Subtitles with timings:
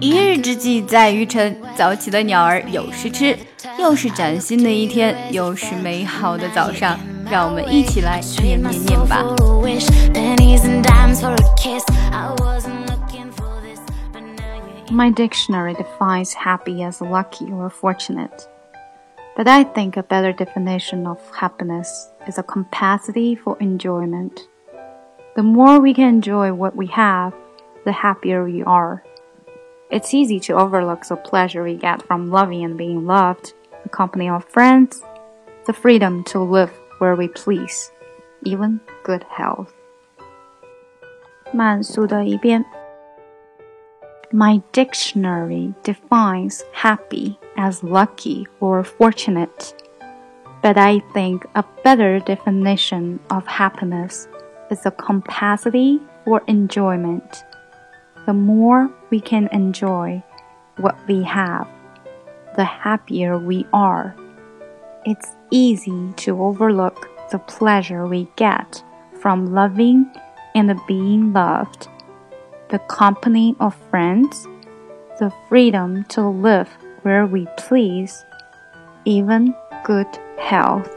[0.00, 3.36] 一日之计在于晨，早起的鸟儿有食吃。
[3.78, 6.98] 又是崭新的一天，又是美好的早上，
[7.30, 9.24] 让我们一起来念念念吧。
[14.90, 18.46] My dictionary defines happy as lucky or fortunate.
[19.36, 21.88] But I think a better definition of happiness
[22.28, 24.46] is a capacity for enjoyment.
[25.34, 27.32] The more we can enjoy what we have,
[27.84, 29.02] the happier we are.
[29.90, 33.52] It's easy to overlook the pleasure we get from loving and being loved,
[33.82, 35.02] the company of friends,
[35.66, 37.92] the freedom to live where we please,
[38.42, 39.72] even good health.
[41.52, 42.64] 慢速的一遍。
[44.32, 49.72] My dictionary defines happy as lucky or fortunate,
[50.60, 54.26] but I think a better definition of happiness
[54.70, 57.44] is a capacity for enjoyment
[58.28, 60.22] the more we can enjoy
[60.78, 61.68] what we have,
[62.56, 64.16] the happier we are.
[65.04, 68.82] It's easy to overlook the pleasure we get
[69.20, 70.10] from loving
[70.54, 71.88] and being loved,
[72.70, 74.46] the company of friends,
[75.18, 76.68] the freedom to live
[77.02, 78.24] where we please,
[79.04, 79.54] even
[79.84, 80.06] good
[80.38, 80.88] health.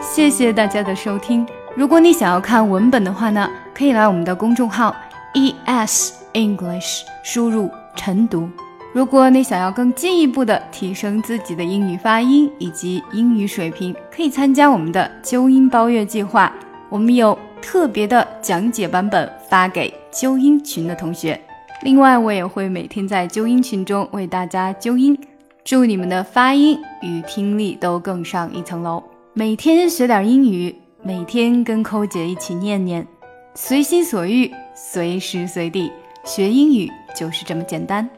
[0.00, 1.46] 谢谢大家的收听。
[1.75, 4.95] 如果你想要看文本的话呢，可以来我们的公众号
[5.33, 8.49] E S English 输入晨读。
[8.93, 16.49] 如果你想要更进一步的提升自己的英语发音以及英语水平，可以参加我们的纠音包月计划。
[16.87, 21.37] 我们有特别的讲解版本发给纠音群的同学。
[21.81, 25.17] 另外，我也会每天在纠音群中为大家纠音，
[25.65, 29.03] 祝你们的发音与听力都更上一层楼。
[29.33, 30.73] 每天学点英语。
[31.07, 33.05] 每天跟扣姐一起念念，
[33.53, 35.91] 随心所欲，随时随地
[36.23, 38.09] 学英语就是这么简单。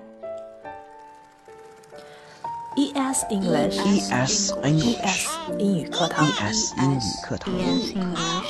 [2.77, 5.27] E S English E S English
[5.59, 6.25] 英语课堂。
[6.25, 8.45] E S 英语课堂 E S English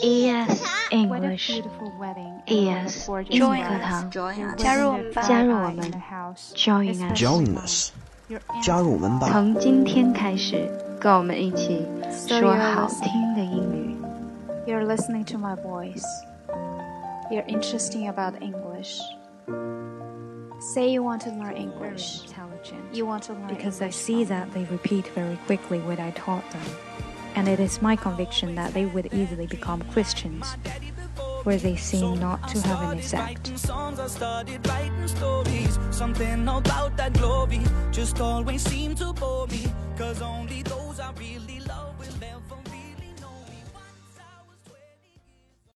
[0.00, 0.30] E
[2.70, 4.10] S 英语课堂，
[4.56, 5.92] 加入加入我们
[6.54, 7.92] ，Join us Join us
[8.62, 9.28] 加入我们吧。
[9.30, 10.66] 从今天开始，
[11.01, 11.85] 跟我们一起
[12.27, 13.97] 说好听的英语。
[14.65, 16.05] You're listening to my voice.
[17.31, 18.99] You're interesting about English.
[20.59, 22.23] Say you want to learn English.
[22.91, 26.11] You want to learn because I English see that they repeat very quickly what I
[26.11, 26.61] taught them.
[27.35, 30.57] And it is my conviction that they would easily become Christians,
[31.43, 33.57] where they seem not to have any sect.
[33.57, 39.65] songs I started writing stories something about that glory just always seemed to bore me
[39.97, 40.70] cause only those
[41.02, 41.81] I really love.